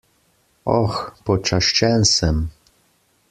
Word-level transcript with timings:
Oh... 0.75 0.95
počaščen 1.29 2.09
sem. 2.13 2.43